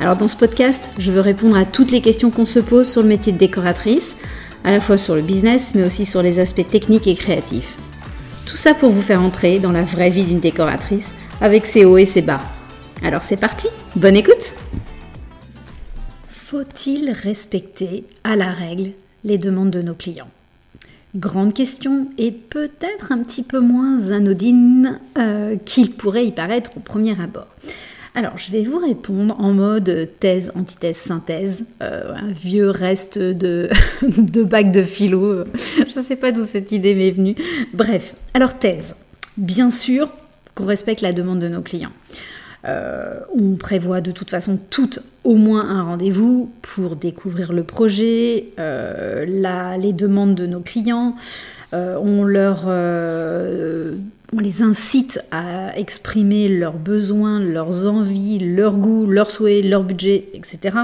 [0.00, 3.02] Alors dans ce podcast, je veux répondre à toutes les questions qu'on se pose sur
[3.02, 4.16] le métier de décoratrice,
[4.64, 7.76] à la fois sur le business, mais aussi sur les aspects techniques et créatifs.
[8.46, 11.98] Tout ça pour vous faire entrer dans la vraie vie d'une décoratrice, avec ses hauts
[11.98, 12.40] et ses bas.
[13.02, 14.54] Alors c'est parti, bonne écoute
[16.30, 20.30] Faut-il respecter à la règle les demandes de nos clients?
[21.14, 26.80] Grande question et peut-être un petit peu moins anodine euh, qu'il pourrait y paraître au
[26.80, 27.48] premier abord.
[28.14, 33.70] Alors, je vais vous répondre en mode thèse, antithèse, synthèse, euh, un vieux reste de,
[34.02, 35.44] de bac de philo.
[35.54, 37.36] Je ne sais pas d'où cette idée m'est venue.
[37.72, 38.96] Bref, alors thèse.
[39.36, 40.10] Bien sûr
[40.56, 41.92] qu'on respecte la demande de nos clients.
[42.66, 44.90] Euh, on prévoit de toute façon tout
[45.24, 51.14] au moins un rendez-vous pour découvrir le projet, euh, les demandes de nos clients.
[51.72, 52.66] on leur
[54.32, 60.28] on les incite à exprimer leurs besoins, leurs envies, leurs goûts, leurs souhaits, leur budget,
[60.34, 60.76] etc.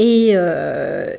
[0.00, 1.14] Euh,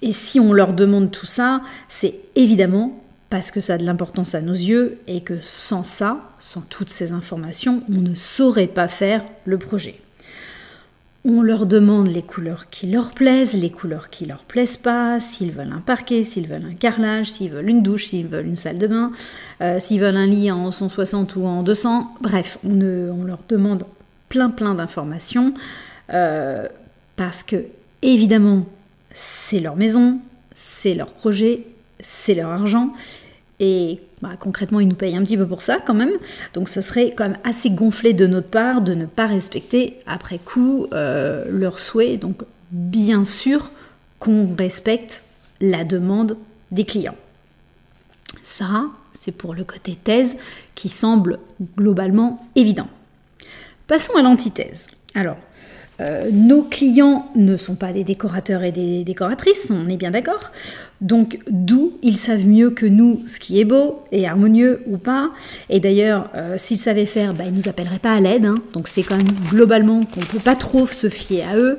[0.00, 2.98] et, si on leur demande tout ça, c'est évidemment
[3.30, 6.90] parce que ça a de l'importance à nos yeux et que sans ça, sans toutes
[6.90, 10.01] ces informations, on ne saurait pas faire le projet.
[11.24, 15.52] On leur demande les couleurs qui leur plaisent, les couleurs qui leur plaisent pas, s'ils
[15.52, 18.78] veulent un parquet, s'ils veulent un carrelage, s'ils veulent une douche, s'ils veulent une salle
[18.78, 19.12] de bain,
[19.60, 22.14] euh, s'ils veulent un lit en 160 ou en 200.
[22.20, 23.84] Bref, on, leur demande
[24.28, 25.54] plein plein d'informations
[26.12, 26.66] euh,
[27.14, 27.66] parce que
[28.02, 28.66] évidemment
[29.14, 30.18] c'est leur maison,
[30.54, 31.66] c'est leur projet,
[32.00, 32.92] c'est leur argent
[33.64, 36.10] et bah, concrètement, ils nous payent un petit peu pour ça quand même.
[36.52, 40.38] Donc ce serait quand même assez gonflé de notre part de ne pas respecter après
[40.38, 42.20] coup euh, leurs souhaits.
[42.20, 42.42] Donc
[42.72, 43.70] bien sûr
[44.18, 45.22] qu'on respecte
[45.60, 46.36] la demande
[46.72, 47.14] des clients.
[48.42, 50.36] Ça, c'est pour le côté thèse
[50.74, 51.38] qui semble
[51.78, 52.88] globalement évident.
[53.86, 54.88] Passons à l'antithèse.
[55.14, 55.36] Alors,
[56.02, 60.50] euh, nos clients ne sont pas des décorateurs et des décoratrices, on est bien d'accord.
[61.00, 65.30] Donc d'où ils savent mieux que nous ce qui est beau et harmonieux ou pas.
[65.68, 68.46] Et d'ailleurs, euh, s'ils savaient faire, bah, ils ne nous appelleraient pas à l'aide.
[68.46, 68.56] Hein.
[68.72, 71.78] Donc c'est quand même globalement qu'on ne peut pas trop se fier à eux.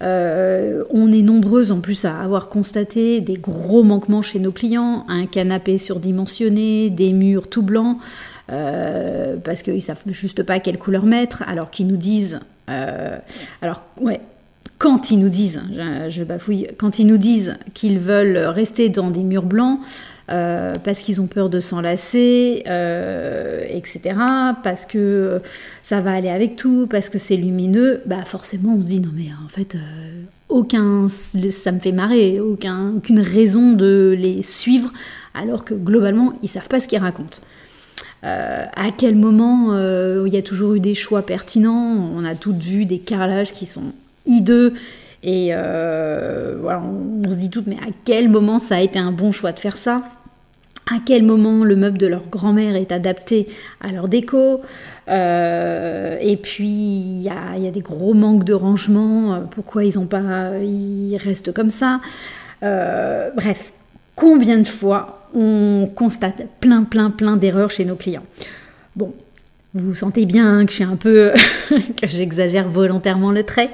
[0.00, 5.04] Euh, on est nombreuses en plus à avoir constaté des gros manquements chez nos clients,
[5.08, 7.98] un canapé surdimensionné, des murs tout blancs,
[8.46, 13.18] parce qu'ils savent juste pas quelle couleur mettre, alors qu'ils nous disent euh,
[13.62, 13.82] alors,
[14.78, 15.62] quand ils nous disent,
[16.08, 19.80] je, bafouille, quand ils nous disent qu'ils veulent rester dans des murs blancs,
[20.30, 24.14] euh, parce qu'ils ont peur de s'enlacer, euh, etc.,
[24.62, 25.40] parce que
[25.82, 29.08] ça va aller avec tout, parce que c'est lumineux, bah forcément on se dit non
[29.14, 29.74] mais en fait
[30.50, 34.92] aucun, ça me fait marrer, aucun, aucune raison de les suivre,
[35.32, 37.38] alors que globalement ils savent pas ce qu'ils racontent.
[38.24, 42.10] Euh, à quel moment euh, il y a toujours eu des choix pertinents.
[42.16, 43.92] On a toutes vu des carrelages qui sont
[44.26, 44.74] hideux.
[45.22, 49.32] Et euh, on, se dit toutes, mais à quel moment ça a été un bon
[49.32, 50.02] choix de faire ça?
[50.90, 53.46] À quel moment le meuble de leur grand-mère est adapté
[53.80, 54.62] à leur déco?
[55.08, 59.42] Et puis, il y a, y a, des gros manques de rangement.
[59.50, 60.56] Pourquoi ils ont pas...
[60.58, 62.00] Ils restent comme ça?
[62.62, 63.72] Bref,
[64.16, 68.24] combien de fois on constate plein, plein, plein d'erreurs chez nos clients.
[68.96, 69.14] Bon,
[69.74, 71.32] vous sentez bien que je suis un peu,
[71.70, 73.70] que j'exagère volontairement le trait,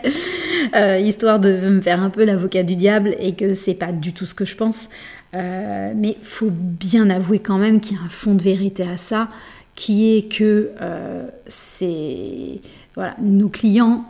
[0.75, 4.13] euh, histoire de me faire un peu l'avocat du diable et que c'est pas du
[4.13, 4.89] tout ce que je pense.
[5.35, 8.97] Euh, mais faut bien avouer quand même qu'il y a un fond de vérité à
[8.97, 9.29] ça,
[9.75, 12.61] qui est que euh, c'est
[12.95, 14.05] voilà, nos clients,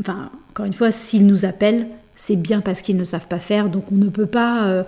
[0.00, 3.68] enfin encore une fois, s'ils nous appellent, c'est bien parce qu'ils ne savent pas faire,
[3.68, 4.84] donc on ne peut pas, euh,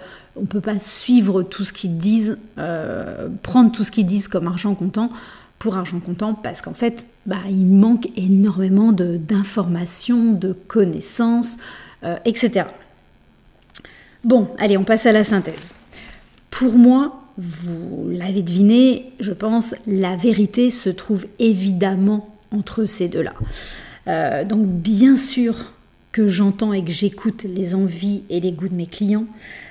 [0.78, 5.10] suivre tout ce qu'ils disent, euh, prendre tout ce qu'ils disent comme argent comptant
[5.58, 11.56] pour argent comptant, parce qu'en fait, bah, il manque énormément d'informations, de, connaissances,
[12.04, 12.66] euh, etc.
[14.22, 15.72] Bon, allez, on passe à la synthèse.
[16.50, 24.44] Pour moi, vous l'avez deviné, je pense, la vérité se trouve évidemment entre ces deux-là.
[24.44, 25.72] donc bien sûr,
[26.26, 29.26] j'entends et que j'écoute les envies et les goûts de mes clients.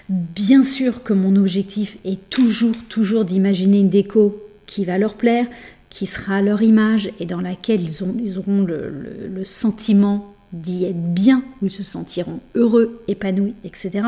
[0.09, 5.47] Bien sûr que mon objectif est toujours, toujours d'imaginer une déco qui va leur plaire,
[5.89, 11.43] qui sera leur image et dans laquelle ils, ont, auront le, sentiment d'y être bien,
[11.61, 14.07] où ils se sentiront heureux, épanouis, etc.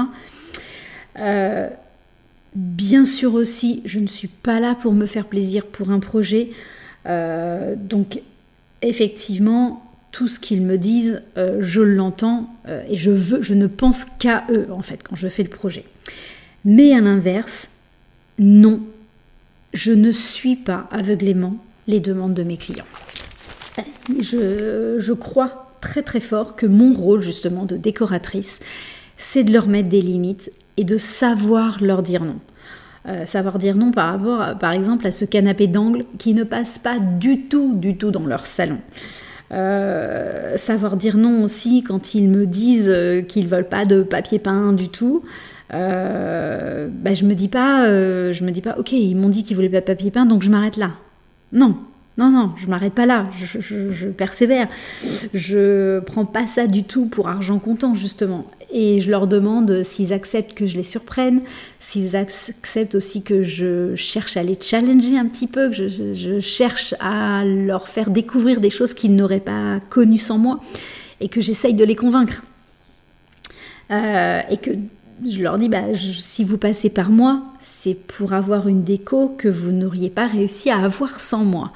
[1.20, 1.70] Euh,
[2.56, 6.52] bien sûr aussi, je ne suis pas là pour me faire plaisir pour un projet.
[7.06, 8.22] Euh, donc
[8.82, 9.87] effectivement,
[10.18, 12.50] tout ce qu'ils me disent, euh, je l'entends
[12.90, 15.86] et je veux, je ne pense qu'à eux en fait quand je fais le projet.
[16.66, 17.70] Mais à l'inverse,
[18.40, 18.82] non,
[19.74, 22.86] je ne suis pas aveuglément les demandes de mes clients.
[24.20, 28.60] Je, crois très très fort que mon rôle justement de décoratrice,
[29.18, 32.40] c'est de leur mettre des limites et de savoir leur dire non.
[33.08, 36.80] Euh, savoir dire non par rapport, par exemple, à ce canapé d'angle qui ne passe
[36.80, 38.80] pas du tout, du tout dans leur salon.
[39.52, 44.40] Euh, savoir dire non aussi quand ils me disent euh, qu'ils veulent pas de papier
[44.40, 45.24] peint du tout.
[45.72, 47.86] bah, je me dis pas,
[48.32, 50.44] je me dis pas, ok, ils m'ont dit qu'ils voulaient pas de papier peint, donc
[50.44, 50.92] je m'arrête là.
[51.54, 51.78] Non,
[52.18, 54.68] non, non, je m'arrête pas là, je, persévère.
[55.36, 58.46] Je prends pas ça du tout pour argent comptant, justement.
[58.72, 61.42] Et je leur demande s'ils acceptent que je les surprenne,
[61.80, 66.94] s'ils acceptent aussi que je cherche à les challenger un petit peu, que je, cherche
[67.00, 70.60] à leur faire découvrir des choses qu'ils n'auraient pas connues sans moi,
[71.22, 72.44] et que j'essaye de les convaincre.
[73.90, 74.72] Euh, et que
[75.26, 79.48] je leur dis, bah, si vous passez par moi, c'est pour avoir une déco que
[79.48, 81.72] vous n'auriez pas réussi à avoir sans moi.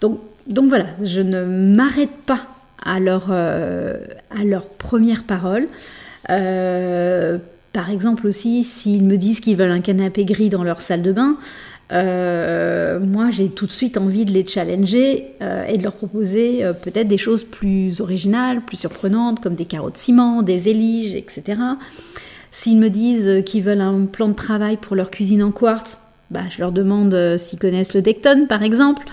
[0.00, 2.46] Donc, donc voilà, je ne m'arrête pas
[2.82, 3.98] à leur, euh,
[4.30, 5.66] à leur première parole.
[6.30, 7.38] Euh,
[7.72, 11.12] par exemple aussi, s'ils me disent qu'ils veulent un canapé gris dans leur salle de
[11.12, 11.36] bain,
[11.90, 15.34] euh, moi j'ai tout de suite envie de les challenger
[15.68, 19.96] et de leur proposer peut-être des choses plus originales, plus surprenantes, comme des carreaux de
[19.96, 21.60] ciment, des éliges, etc.
[22.50, 26.00] S'ils me disent qu'ils veulent un plan de travail pour leur cuisine en quartz,
[26.30, 29.06] bah, je leur demande euh, s'ils connaissent le Decton par exemple.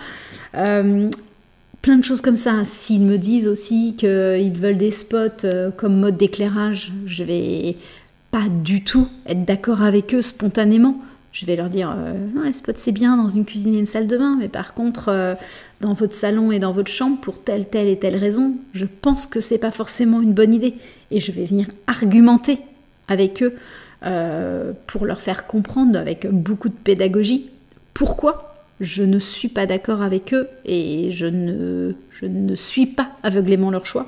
[1.85, 2.65] Euh, plein de choses comme ça.
[2.65, 7.75] S'ils me disent aussi qu'ils veulent des spots euh, comme mode d'éclairage, je vais
[8.31, 10.99] pas du tout être d'accord avec eux spontanément.
[11.31, 11.93] Je vais leur dire,
[12.45, 15.35] les spots c'est bien dans une cuisine et une salle de bain, mais par contre,
[15.81, 19.27] dans votre salon et dans votre chambre, pour telle, telle et telle raison, je pense
[19.27, 20.75] que c'est pas forcément une bonne idée.
[21.11, 22.59] Et je vais venir argumenter
[23.09, 23.53] avec eux
[24.05, 27.49] euh, pour leur faire comprendre avec beaucoup de pédagogie
[27.93, 33.09] pourquoi je ne suis pas d'accord avec eux et je ne, je ne suis pas
[33.23, 34.07] aveuglément leur choix.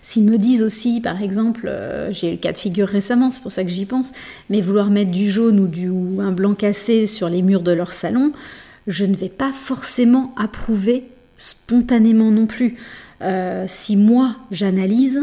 [0.00, 3.42] S'ils me disent aussi, par exemple, euh, j'ai eu le cas de figure récemment, c'est
[3.42, 4.12] pour ça que j'y pense,
[4.50, 5.90] mais vouloir mettre du jaune ou, du,
[6.20, 8.32] un blanc cassé sur les murs de leur salon,
[8.86, 11.04] je ne vais pas forcément approuver
[11.36, 12.76] spontanément non plus.
[13.20, 15.20] Euh, si moi j'analyse,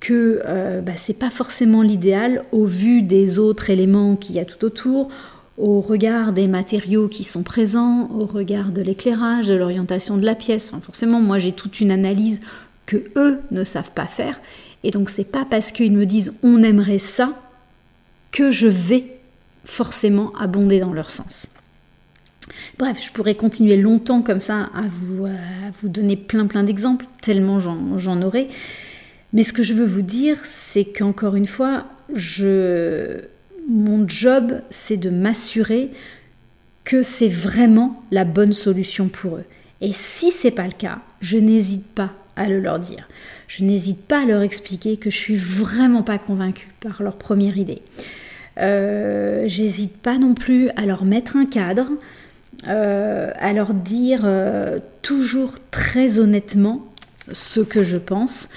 [0.00, 4.44] que euh, bah, c'est pas forcément l'idéal au vu des autres éléments qu'il y a
[4.44, 5.08] tout autour,
[5.56, 10.34] au regard des matériaux qui sont présents, au regard de l'éclairage, de l'orientation de la
[10.34, 10.72] pièce.
[10.82, 12.40] forcément, moi j'ai toute une analyse
[12.86, 14.40] que eux ne savent pas faire,
[14.82, 17.40] et donc c'est pas parce qu'ils me disent on aimerait ça
[18.32, 19.16] que je vais
[19.64, 21.48] forcément abonder dans leur sens.
[22.78, 27.06] Bref, je pourrais continuer longtemps comme ça à vous, à vous donner plein plein d'exemples,
[27.22, 28.48] tellement j'en aurai.
[29.32, 33.20] Mais ce que je veux vous dire, c'est qu'encore une fois, je...
[33.68, 35.90] mon job, c'est de m'assurer
[36.84, 39.44] que c'est vraiment la bonne solution pour eux.
[39.80, 43.08] Et si c'est pas le cas, je n'hésite pas à le leur dire.
[43.48, 47.56] Je n'hésite pas à leur expliquer que je suis vraiment pas convaincue par leur première
[47.56, 47.82] idée.
[48.58, 51.90] Euh, J'hésite pas non plus à leur mettre un cadre,
[52.66, 56.86] euh, à leur dire euh, toujours très honnêtement
[57.32, 58.48] ce que je pense,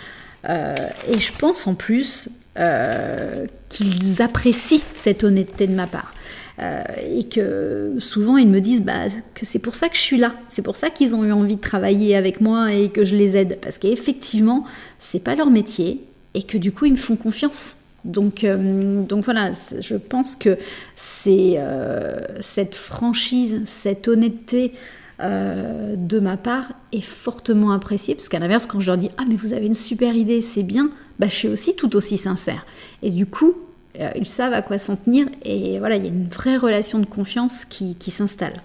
[0.50, 0.74] euh,
[1.14, 6.14] et je pense en plus euh, qu'ils apprécient cette honnêteté de ma part.
[6.60, 10.18] Euh, et que souvent ils me disent bah, que c'est pour ça que je suis
[10.18, 13.16] là, c'est pour ça qu'ils ont eu envie de travailler avec moi et que je
[13.16, 14.66] les aide, parce qu'effectivement
[14.98, 17.82] c'est pas leur métier et que du coup ils me font confiance.
[18.06, 20.58] Donc, donc voilà, je pense que
[20.96, 21.60] c'est
[22.40, 24.74] cette franchise, cette honnêteté,
[25.20, 29.24] euh, de ma part est fortement apprécié parce qu'à l'inverse quand je leur dis ah
[29.28, 32.66] mais vous avez une super idée c'est bien bah, je suis aussi tout aussi sincère.
[33.02, 33.56] Et du coup
[34.00, 37.00] euh, ils savent à quoi s'en tenir et voilà il y a une vraie relation
[37.00, 38.62] de confiance qui, s'installe.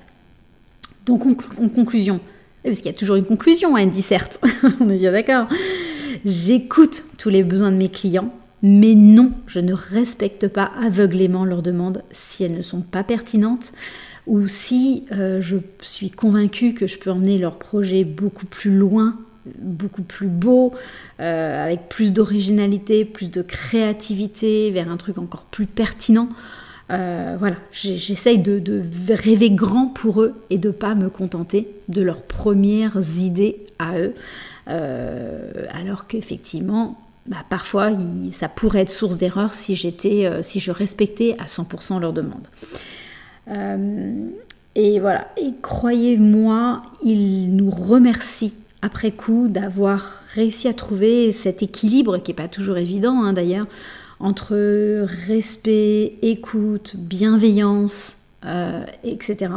[1.06, 2.20] Donc en, conclusion
[2.62, 4.40] parce qu'il y a toujours une conclusion à une disserte
[4.80, 5.48] on est bien d'accord.
[6.24, 8.32] J'écoute tous les besoins de mes clients
[8.62, 13.72] mais non, je ne respecte pas aveuglément leurs demandes si elles ne sont pas pertinentes
[14.26, 19.18] ou si euh, je suis convaincue que je peux emmener leur projet beaucoup plus loin,
[19.58, 20.72] beaucoup plus beau,
[21.20, 26.28] euh, avec plus d'originalité, plus de créativité, vers un truc encore plus pertinent.
[26.90, 28.82] Euh, voilà, j'essaye de,
[29.14, 34.14] rêver grand pour eux et de pas me contenter de leurs premières idées à eux.
[34.68, 37.90] Euh, alors qu'effectivement, bah, parfois,
[38.32, 42.48] ça pourrait être source d'erreur si si je respectais à 100% leurs demandes.
[44.74, 48.52] et voilà, et croyez-moi, ils nous remercient
[48.82, 53.66] après coup d'avoir réussi à trouver cet équilibre, qui n'est pas toujours évident hein, d'ailleurs,
[54.20, 54.54] entre
[55.26, 59.50] respect, écoute, bienveillance, euh, etc.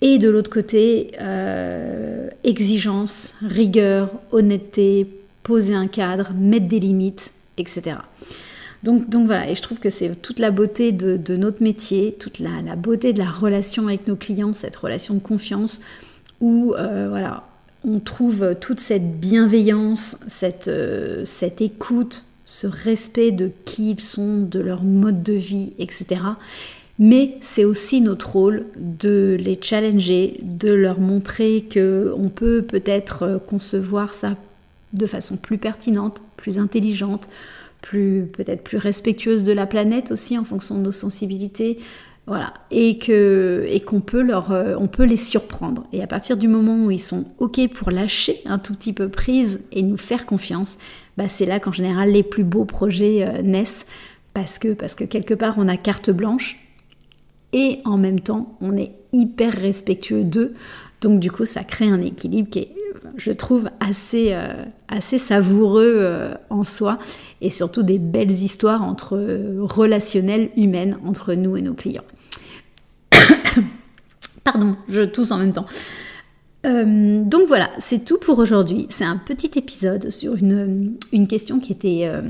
[0.00, 5.06] Et de l'autre côté, euh, exigence, rigueur, honnêteté,
[5.42, 7.98] poser un cadre, mettre des limites, etc.
[8.82, 12.76] Donc, voilà, et je trouve que c'est toute la beauté de, notre métier, toute la,
[12.76, 15.82] beauté de la relation avec nos clients, cette relation de confiance
[16.40, 17.44] où euh, voilà,
[17.84, 20.70] on trouve toute cette bienveillance, cette,
[21.24, 26.20] cette écoute, ce respect de qui ils sont, de leur mode de vie, etc.
[27.00, 33.22] Mais c'est aussi notre rôle de les challenger, de leur montrer que on peut peut-être
[33.22, 34.36] euh, concevoir ça
[34.92, 37.30] de façon plus pertinente, plus intelligente,
[37.80, 41.78] plus peut-être plus respectueuse de la planète aussi en fonction de nos sensibilités.
[42.30, 47.00] Voilà, et qu'on peut leur euh, les surprendre et à partir du moment où ils
[47.00, 50.78] sont OK pour lâcher un tout petit peu prise et nous faire confiance,
[51.16, 53.84] bah, c'est là qu'en général les plus beaux projets euh, naissent
[54.32, 54.74] parce que,
[55.06, 56.60] quelque part on a carte blanche
[57.52, 60.54] et en même temps on est hyper respectueux d'eux.
[61.00, 62.74] Donc du coup ça crée un équilibre qui est,
[63.16, 64.54] je trouve, assez, euh,
[65.00, 67.00] savoureux en soi
[67.40, 69.18] et surtout des belles histoires entre
[69.58, 72.04] relationnelles humaines entre nous et nos clients.
[74.44, 75.66] Pardon, je tousse en même temps.
[76.66, 78.86] Euh, donc voilà, c'est tout pour aujourd'hui.
[78.90, 82.20] C'est un petit épisode sur une, une question qui était euh,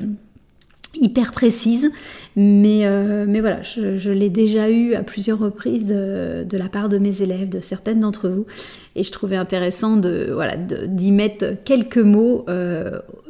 [0.95, 1.91] hyper précise,
[2.37, 6.99] mais, euh, mais voilà, je, l'ai déjà eu à plusieurs reprises de la part de
[6.99, 8.47] mes élèves, de certaines d'entre vous,
[8.95, 12.47] et je trouvais intéressant de voilà d'y mettre quelques mots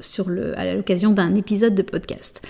[0.00, 2.42] sur le, à l'occasion d'un épisode de podcast.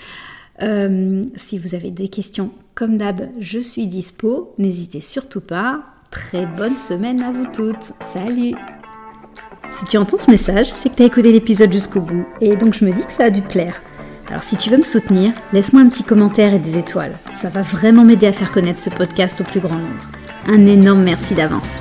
[1.36, 4.54] Si vous avez des questions, comme d'hab, je suis dispo.
[4.58, 5.82] N'hésitez surtout pas.
[6.10, 7.92] Très bonne semaine à vous toutes.
[8.00, 8.54] Salut
[9.70, 12.74] Si tu entends ce message, c'est que tu as écouté l'épisode jusqu'au bout, et donc
[12.74, 13.80] je me dis que ça a dû te plaire.
[14.28, 17.16] Alors si tu veux me soutenir, laisse-moi un petit commentaire et des étoiles.
[17.34, 20.06] Ça va vraiment m'aider à faire connaître ce podcast au plus grand nombre.
[20.46, 21.80] Un énorme merci d'avance.